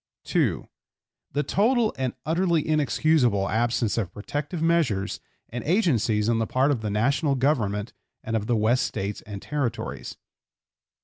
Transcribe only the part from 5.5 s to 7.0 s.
agencies on the part of the